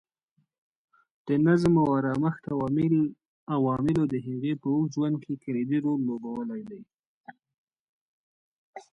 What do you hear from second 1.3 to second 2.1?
نظم او